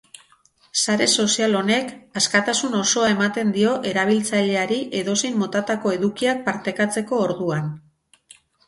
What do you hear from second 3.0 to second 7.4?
ematen dio erabiltzaileari edozein motatako edukiak partekatzeko